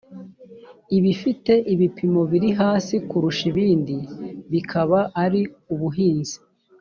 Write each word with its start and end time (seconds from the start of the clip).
ibifite 0.97 1.53
ibipimo 1.73 2.21
biri 2.31 2.49
hasi 2.59 2.95
kurusha 3.09 3.43
ibindi 3.51 3.95
bikaba 4.51 4.99
ari 5.23 5.41
ubuhinzi 5.73 6.37